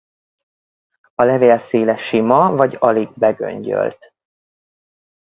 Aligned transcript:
A 1.15 1.23
levél 1.23 1.57
széle 1.57 1.97
sima 1.97 2.51
vagy 2.51 2.75
alig 2.79 3.09
begöngyölt. 3.15 4.13